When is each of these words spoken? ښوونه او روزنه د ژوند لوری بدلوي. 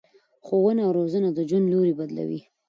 ښوونه 0.45 0.81
او 0.85 0.91
روزنه 0.99 1.29
د 1.33 1.39
ژوند 1.49 1.65
لوری 1.71 1.93
بدلوي. 1.99 2.41